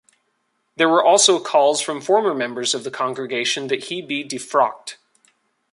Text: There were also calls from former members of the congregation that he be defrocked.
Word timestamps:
There 0.77 0.89
were 0.89 1.05
also 1.05 1.39
calls 1.39 1.79
from 1.79 2.01
former 2.01 2.33
members 2.33 2.73
of 2.73 2.83
the 2.83 2.89
congregation 2.89 3.67
that 3.67 3.83
he 3.83 4.01
be 4.01 4.23
defrocked. 4.27 4.95